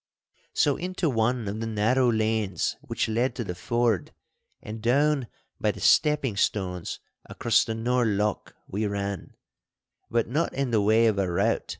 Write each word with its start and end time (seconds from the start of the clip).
So 0.55 0.77
into 0.77 1.11
one 1.11 1.47
of 1.47 1.59
the 1.59 1.67
narrow 1.67 2.11
lanes 2.11 2.75
which 2.81 3.07
led 3.07 3.35
to 3.35 3.43
the 3.43 3.53
ford 3.53 4.11
and 4.59 4.81
down 4.81 5.27
by 5.59 5.69
the 5.69 5.79
stepping 5.79 6.35
stones 6.37 6.99
across 7.27 7.63
the 7.65 7.75
Nor' 7.75 8.07
Loch 8.07 8.55
we 8.67 8.87
ran, 8.87 9.35
but 10.09 10.27
not 10.27 10.53
in 10.55 10.71
the 10.71 10.81
way 10.81 11.05
of 11.05 11.19
a 11.19 11.29
rout. 11.31 11.69